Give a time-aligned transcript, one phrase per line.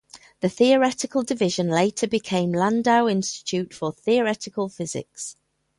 [0.39, 5.35] The theoretical division later became Landau Institute for Theoretical Physics.